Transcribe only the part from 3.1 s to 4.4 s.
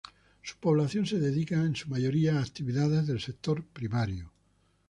sector primario.